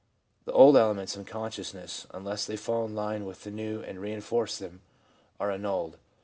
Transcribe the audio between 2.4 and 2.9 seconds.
they fall